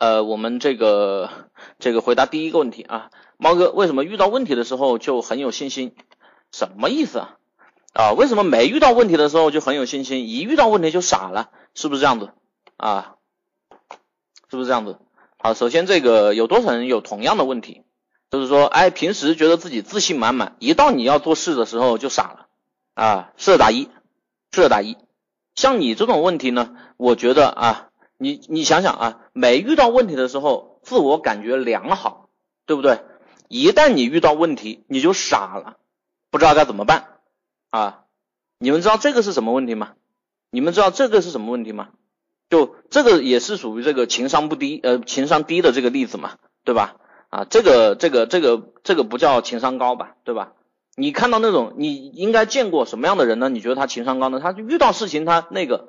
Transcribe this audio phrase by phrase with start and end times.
[0.00, 1.28] 呃，我们这个
[1.78, 5.94] 这个回答第一个问题啊，猫哥为什么遇到问题的时候就很有信心？
[6.52, 7.36] 什么意思啊？
[7.92, 11.50] 啊，为什么没遇到问题的时候就很有信心，一遇到问题就傻了？
[11.74, 12.30] 是不是这样子
[12.78, 13.16] 啊？
[14.50, 14.96] 是不是这样子？
[15.36, 17.82] 好，首先这个有多少人有同样的问题？
[18.30, 22.46] 就是说，哎，平时觉得自己自信满满，一到你要做事的时候就傻了
[22.94, 23.32] 啊？
[23.36, 23.90] 是的打一，
[24.50, 24.96] 是的打一。
[25.54, 27.89] 像你这种问题呢，我觉得啊，
[28.22, 32.28] 你你想想啊，没遇到问题的时候，自我感觉良好，
[32.66, 33.00] 对不对？
[33.48, 35.78] 一旦你遇到问题，你就傻了，
[36.30, 37.06] 不知道该怎么办
[37.70, 38.00] 啊？
[38.58, 39.92] 你们知道这个是什么问题吗？
[40.50, 41.88] 你们知道这个是什么问题吗？
[42.50, 46.96] 就这个也是属于这个情商不低，呃，情商低的这个例子嘛，对吧？
[47.30, 50.52] 啊，这个这个这个这个不叫情商高吧，对吧？
[50.94, 53.48] 你看到那种，你应该见过什么样的人呢？
[53.48, 54.40] 你觉得他情商高呢？
[54.40, 55.88] 他遇到事情他那个，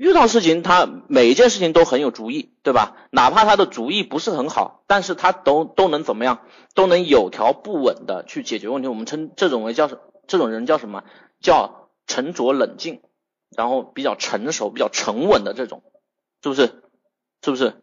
[0.00, 2.96] 遇到事情他每一件事情都很有主意，对吧？
[3.10, 6.40] 哪怕他的主意不是很好，但是他都都能怎么样？
[6.74, 8.88] 都能有条不紊的去解决问题。
[8.88, 10.00] 我们称这种为叫什？
[10.26, 11.04] 这种人叫什么？
[11.42, 13.02] 叫沉着冷静，
[13.54, 15.82] 然后比较成熟、比较沉稳的这种，
[16.42, 16.82] 是不是？
[17.44, 17.74] 是不是？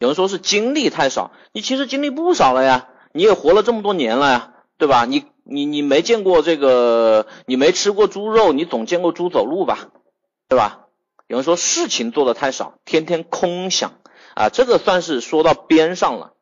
[0.00, 5.04] 有人说是经历太少，你其实经历不少了呀，你也活了这么多年了呀，对吧？
[5.04, 9.92] 你你你没见过这个，你没吃过猪肉，你总见过猪走路吧，
[10.48, 10.81] 对吧？
[11.32, 13.92] 有人说事情做的太少，天天空想
[14.34, 16.34] 啊，这个算是说到边上了。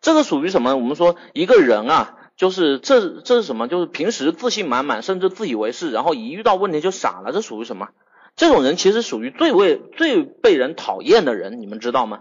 [0.00, 0.76] 这个属于什么？
[0.76, 3.68] 我们说一个人啊，就是这这是什么？
[3.68, 7.88] 就是平时自信满满，甚至自以为是，然后一遇到问题就傻了，这属于什么？
[8.34, 12.20] 这种人其实属于最为最被人讨厌的人，你们知道吗？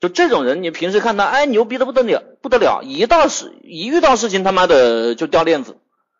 [0.00, 5.76] 就这种人，你平时看他，哎，牛逼的不得了，不得了，一到事一遇到事情，他妈的就掉链子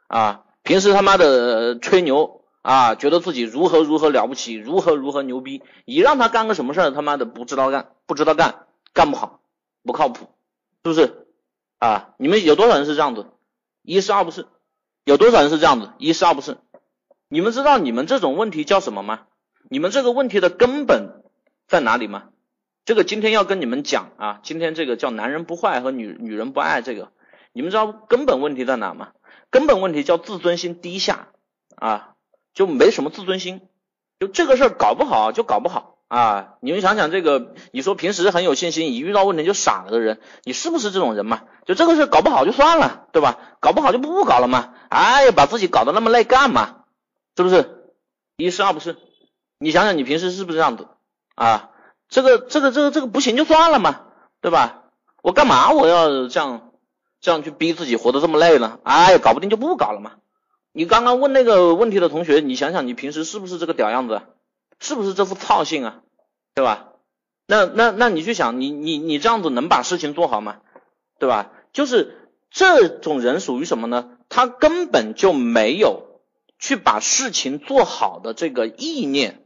[0.07, 0.43] 啊！
[0.65, 9.41] 平时他妈的吹牛啊，觉得自己如何如何了不起，如何如何牛逼，你让他干个什么事儿，他妈的不知道干，不知道干，干不好，
[9.83, 10.29] 不靠谱，
[10.85, 11.27] 是不是
[11.79, 12.15] 啊？
[12.19, 13.27] 你们有多少人是这样子？
[13.83, 14.47] 一是二不是？
[15.05, 15.93] 有多少人是这样子？
[15.99, 16.59] 一是二不是？
[17.29, 19.23] 你们知道你们这种问题叫什么吗？
[19.69, 21.23] 你们这个问题的根本
[21.67, 22.25] 在哪里吗？
[22.85, 27.13] 这个今天要跟你们讲啊，今天这个叫男人不坏和女女人不爱这个，
[27.53, 29.13] 你们知道根本问题在哪吗？
[29.51, 31.29] 根本问题叫自尊心低下
[31.77, 32.15] 啊，
[32.55, 33.61] 就没什么自尊心，
[34.19, 36.55] 就这个事儿搞不好就搞不好啊。
[36.61, 41.43] 你们想想这个，你说平时很有信心，一遇到问题就傻了的人，你是不是这种人嘛？
[41.67, 43.39] 就这个事儿搞不好就算了，对吧？
[43.61, 44.75] 搞不好就不不搞了嘛。
[44.89, 46.85] 哎呀，把自己搞得那么累干嘛？
[47.37, 47.93] 是不是？
[48.37, 48.97] 一是二不是？
[49.59, 50.89] 你想想你平时是不是这样子
[51.35, 51.71] 啊？
[52.09, 54.01] 这个这个这个这个不行就算了嘛，
[54.41, 54.85] 对吧？
[55.23, 56.73] 我干嘛我要这样
[57.21, 58.81] 这样去逼自己活得这么累呢？
[58.83, 60.13] 哎，搞不定就不搞了嘛。
[60.73, 64.23] 你刚刚问那个问题的同学，你想想你平时是不是这个屌样子？
[64.79, 66.01] 是不是这副操性啊？
[66.55, 66.89] 对吧？
[67.47, 70.59] 那那那你去想，你你你这样子能把事情做好吗？
[71.19, 71.51] 对吧？
[71.73, 74.19] 就是这种人属于什么呢？
[74.29, 76.21] 他根本就没有
[76.59, 79.45] 去把事情做好的这个意念。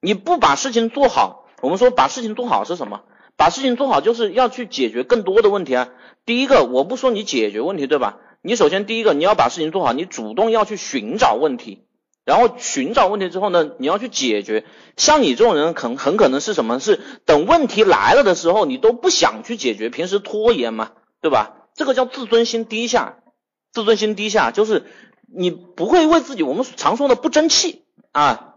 [0.00, 1.46] 你不把事情做好。
[1.60, 3.04] 我们说把事情做好是什么？
[3.36, 5.88] 把事情做好就是要去解决更多的问题啊。
[6.26, 8.18] 第一个，我不说你解决问题，对吧？
[8.46, 11.86] 你首先第一个你要把事情做好，你主动要去寻找问题，
[12.26, 14.66] 然后寻找问题之后呢，你要去解决。
[14.98, 16.78] 像你这种人，很很可能是什么？
[16.78, 21.68] 是等问题来了的时候，你都不想去解决，平时拖延嘛，对吧？
[21.74, 23.16] 这个叫自尊心低下。
[23.72, 24.84] 自尊心低下就是
[25.26, 28.56] 你不会为自己，我们常说的不争气啊。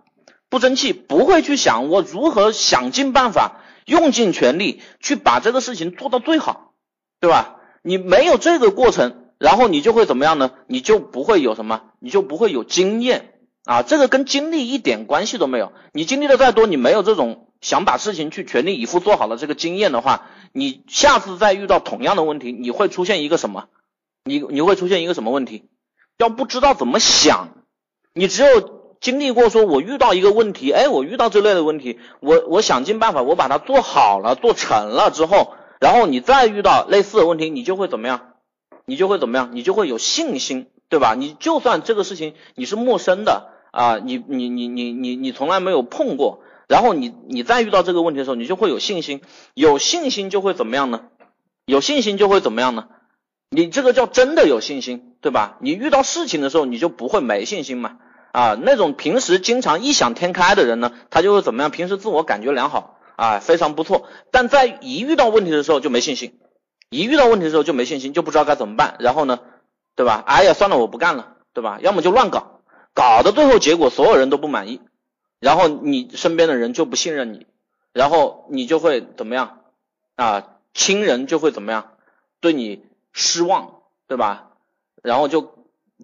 [0.49, 6.73] 不争气，不会去想我如何想尽办法，用尽全力去把这个事情做到最好，
[7.21, 7.55] 对吧？
[7.83, 10.51] 你没有这个过程，然后你就会怎么样呢？
[10.67, 13.33] 你就不会有什么，你就不会有经验
[13.65, 13.83] 啊！
[13.83, 15.71] 这个跟经历一点关系都没有。
[15.93, 23.65] 你经历的再多，你没有这种想把事情去全力以赴做好的这个经验的话，你下次再遇到同样的问题，你会出现一个什么？
[24.23, 25.69] 你你会出现一个什么问题？
[26.17, 27.49] 要不知道怎么想，
[28.13, 28.77] 你只有。
[28.99, 38.33] 经历过说，我遇到一个问题，哎，我遇到这类的问题，我我想尽办法，我把它做好了，做成了之后，然后你再遇到类似的问题，你就会怎么样？
[38.87, 39.51] 你就会怎么样？
[39.53, 41.13] 你就会有信心，对吧？
[41.13, 49.21] 你就算这个事情你是陌生的啊，你你你你你你从来没有碰过，然后你你再遇到这个问题的时候，你就会有信心，
[49.53, 51.01] 有信心就会怎么样呢？
[51.65, 52.87] 有信心就会怎么样呢？
[53.49, 55.57] 你这个叫真的有信心，对吧？
[55.61, 57.97] 你遇到事情的时候，你就不会没信心嘛。
[58.31, 61.71] 啊，那种平时经常异想天开的人呢，他就会怎么样？
[61.71, 64.07] 平时自我感觉良好啊，非常不错。
[64.31, 66.37] 但在一遇到问题的时候就没信心，
[66.89, 68.95] 一遇到问题的时候就没信心，就不知道该怎么办。
[68.99, 69.39] 然后呢，
[69.95, 70.23] 对吧？
[70.25, 71.79] 哎呀，算了，我不干了，对吧？
[71.81, 72.61] 要么就乱搞，
[72.93, 74.81] 搞的最后结果所有人都不满意，
[75.39, 77.45] 然后你身边的人就不信任你，
[77.93, 79.59] 然后你就会怎么样
[80.15, 80.47] 啊？
[80.73, 81.91] 亲人就会怎么样，
[82.39, 84.51] 对你失望，对吧？
[85.03, 85.55] 然后就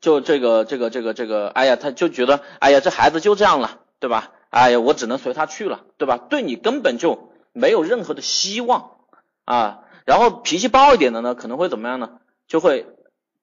[0.01, 4.31] 就这个这个这个这个，哎呀，他就觉得，哎呀，这孩子就这样了，对吧？
[4.49, 6.17] 哎呀，我只能随他去了，对吧？
[6.17, 8.97] 对你根本就没有任何的希望
[9.45, 9.82] 啊。
[10.05, 12.09] 然后脾气暴一点的呢，可能会怎么样呢？
[12.47, 12.85] 就会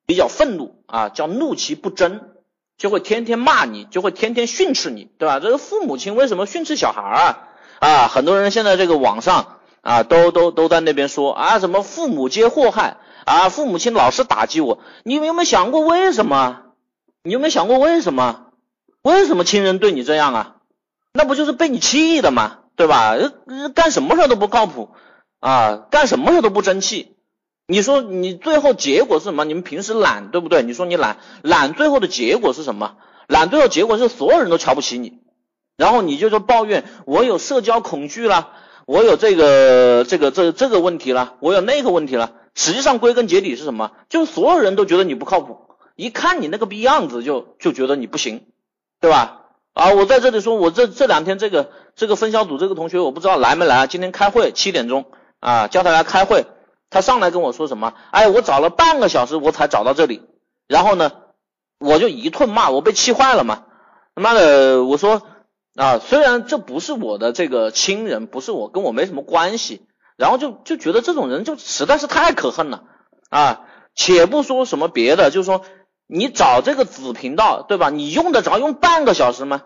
[0.06, 2.20] 比较愤怒啊，叫怒其不争，
[2.76, 5.40] 就会天天骂你，就会天天训斥你，对吧？
[5.40, 7.48] 这个父母亲为什么训斥小孩啊？
[7.80, 16.62] 啊，很多人现在这个网上啊，都都都在那边说啊，什么父母皆祸害啊，父母亲老是打击我，你有没有想过为什么？
[17.22, 18.46] 你有没有想过为什么？
[19.02, 20.56] 为什么亲人对你这样啊？
[21.12, 22.58] 那不就是被你气的吗？
[22.76, 23.14] 对吧？
[23.74, 24.90] 干什么事都不靠谱
[25.40, 27.16] 啊，干什么事都不争气。
[27.66, 29.44] 你说你最后结果是什么？
[29.44, 30.62] 你们平时懒，对不对？
[30.62, 32.96] 你说你懒，懒最后的结果是什么？
[33.26, 35.20] 懒最后结果是所有人都瞧不起你。
[35.76, 38.50] 然后你就说抱怨我有社交恐惧了，
[38.86, 42.32] 我有这个这个这这个问题了，我有那个问题了。
[42.54, 43.92] 实际上归根结底是什么？
[44.08, 45.60] 就所有人都觉得你不靠谱，
[45.94, 48.46] 一看你那个逼样子就就觉得你不行，
[49.00, 49.42] 对吧？
[49.72, 55.06] 啊，我在这里说，我这这两天这个这个分销组这个同学我不知道来没来，今天开会七点钟
[55.40, 56.46] 啊，叫他来开会，
[56.88, 57.94] 他上来跟我说什么？
[58.12, 60.22] 哎，我找了半个小时我才找到这里，
[60.68, 61.10] 然后呢，
[61.78, 63.64] 我就一顿骂，我被气坏了嘛，
[64.14, 65.22] 他妈的，我说。
[65.76, 72.82] 啊，虽然这不是我的这个亲人，不是我跟我没什么关系，然后就就觉得这种人就实在是太可恨了
[73.30, 73.60] 啊！
[73.94, 75.62] 且不说什么别的，就是说
[76.08, 77.88] 你找这个子频道，对吧？
[77.88, 79.62] 你用得着用半个小时吗？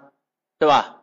[0.58, 0.98] 对吧？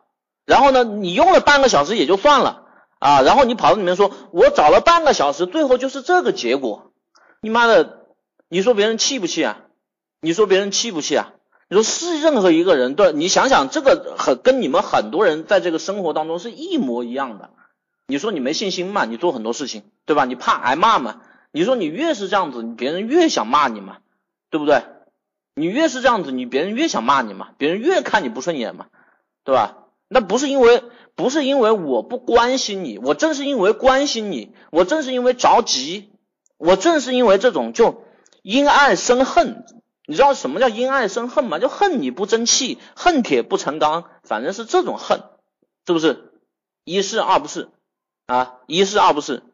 [0.46, 2.61] 然后呢，你用了半个小时也就算了
[3.02, 6.92] 啊，然后你跑到里面说，我找了半个小时，最后就是这个结果，
[7.40, 8.06] 你妈的，
[8.48, 9.58] 你说别人气不气啊？
[10.20, 11.32] 你说别人气不气啊？
[11.68, 17.50] 你说是任何一个人对，你想想这个很跟你们很多人在这个生活当中是一模一样的。
[18.06, 19.04] 你说你没信心嘛？
[19.04, 20.24] 你做很多事情，对吧？
[20.24, 21.22] 你怕挨骂嘛？
[21.50, 23.96] 你说你越是这样子，别人越想骂你嘛，
[24.48, 24.84] 对不对？
[25.56, 28.86] 你越是这样子，你别人越想骂你嘛，别人越看你不顺眼嘛，
[29.42, 29.78] 对吧？
[30.06, 30.84] 那不是因为
[31.14, 36.10] 不是因为我不关心你，我正是因为关心你，我正是因为着急，
[36.56, 38.04] 我正是因为这种就
[38.42, 39.64] 因爱生恨。
[40.04, 41.58] 你知道什么叫因爱生恨吗？
[41.60, 45.22] 就恨你不争气，恨铁不成钢，反正是这种恨，
[45.86, 46.32] 是不是？
[46.84, 47.68] 一是二不是
[48.26, 49.44] 啊，一是二不是。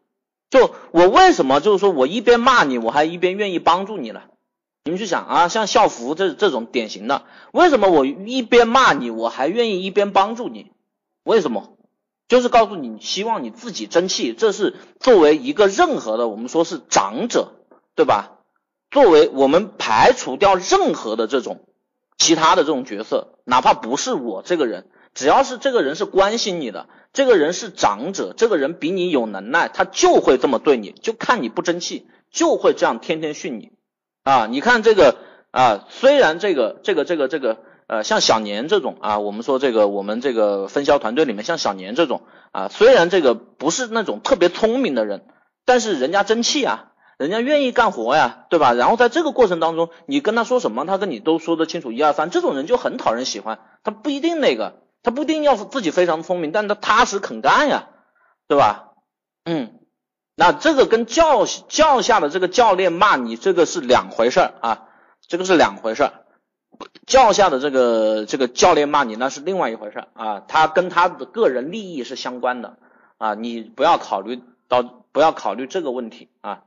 [0.49, 4.21] 就我为什么就是说我一边骂你，我还一边愿意帮助你呢？
[4.85, 10.71] 你们去想啊，像校服这这种典型的，为什么我一边骂你，我还愿意一边帮助你？
[11.23, 11.77] 为什么？
[12.27, 17.53] 就是告诉你，希望你自己争气，这是作为一个任何的我们说是长者，
[17.95, 18.37] 对吧？
[18.91, 21.65] 作为我们排除掉任何的这种
[22.17, 33.71] 其他的这种角色，哪怕不是我这个人，只要是这个人是关心你的，这个人是长者，这个人比你有能耐，他就会这么对你，就看你不争气，就会这样天天训你
[34.23, 34.47] 啊！
[34.47, 35.17] 你看这个
[35.51, 42.21] 啊，虽然这个这个这个这个呃，像小年这种啊，我们说这个我们这个分销团队里面像小年这种
[42.53, 45.25] 啊，虽然这个不是那种特别聪明的人，
[45.65, 46.85] 但是人家争气啊。
[47.17, 48.71] 人家愿意干活呀，对吧？
[48.71, 53.59] 然后在这个过程当中，你跟他说什么，他跟你都说得清楚，一二三，这种人就很讨人喜欢。
[53.83, 57.89] 他不一定那个，他不一定要自己非常聪明，但他踏实肯干呀，
[58.47, 58.93] 对吧？
[59.43, 59.81] 嗯，
[60.33, 64.85] 那这个跟教教下的这个教练骂你，这个是两回事儿啊，
[65.27, 66.18] 这个是两回事儿。
[67.05, 72.77] 教下的这个这个教练骂你，那是另外一回事啊，他跟他的个人利益是相关的。
[73.17, 76.29] 啊，你不要考虑到，不要考虑这个问题。
[76.41, 76.63] 啊。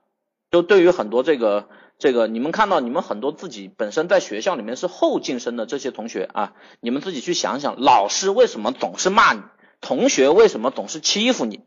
[0.51, 1.69] 就对于很多这个
[1.99, 9.41] 这个，你们看到你们很多自己本身在学校里面是后进生的这些同学啊，你们自己去想想，老师为什么总是骂你，
[9.81, 11.65] 同学为什么总是欺负你，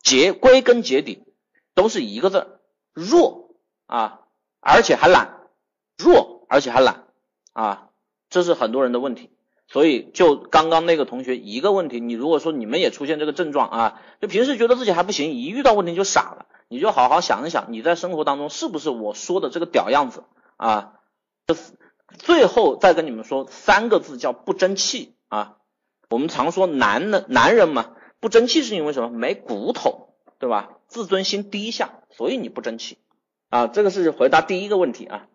[0.00, 1.24] 结归根结底
[1.74, 2.60] 都是一个字
[2.92, 3.50] 弱。
[3.86, 4.20] 啊，
[4.60, 5.40] 而且还懒，
[5.96, 6.97] 弱而且还懒。
[7.58, 7.88] 啊，
[8.30, 9.30] 这是很多人的问题。
[9.66, 16.46] 所以就刚刚那个同学一个问题，你如果说你们也出现这个症状啊，就平时觉得自己还不行，一遇到问题就傻了。
[16.68, 20.22] 你就好好想一想，你在生活当中是不是我说的这个屌样子
[20.56, 20.92] 啊？
[22.16, 25.56] 最后再跟你们说三个字，叫不争气啊。
[26.10, 29.10] 我们常说男的男人嘛，不争气是因为什么？
[29.10, 30.78] 没骨头，对吧？
[30.86, 32.98] 自尊心低下，所以你不争气
[33.50, 33.66] 啊。
[33.66, 35.26] 这个是回答第一个问题啊。